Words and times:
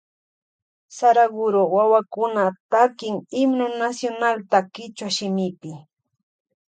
Saraguro 0.99 1.61
wawakuna 1.75 2.43
takin 2.71 3.15
himno 3.35 3.65
nacionalta 3.79 4.57
kichwa 4.73 5.09
shimipi. 5.15 5.71